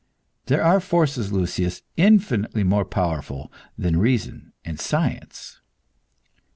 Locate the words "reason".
3.99-4.51